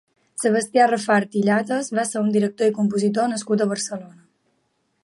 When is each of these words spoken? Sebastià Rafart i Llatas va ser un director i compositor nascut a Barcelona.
Sebastià 0.43 0.87
Rafart 0.91 1.37
i 1.41 1.43
Llatas 1.49 1.91
va 1.99 2.07
ser 2.13 2.25
un 2.25 2.33
director 2.39 2.73
i 2.73 2.75
compositor 2.79 3.31
nascut 3.37 3.65
a 3.67 3.71
Barcelona. 3.77 4.21